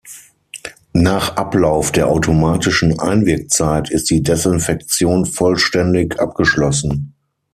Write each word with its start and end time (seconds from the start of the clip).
Nach 0.93 1.35
Ablauf 1.37 1.91
der 1.91 2.07
automatischen 2.07 2.99
Einwirkzeit 2.99 3.91
ist 3.91 4.09
die 4.09 4.23
Desinfektion 4.23 5.27
vollständig 5.27 6.19
abgeschlossen. 6.19 7.13